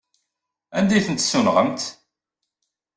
Anda 0.77 0.93
ay 0.95 1.03
tent-tessunɣemt? 1.05 1.81